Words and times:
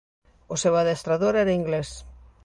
O 0.53 0.55
seu 0.63 0.73
adestrador 0.77 1.33
era 1.43 1.57
inglés. 1.59 1.89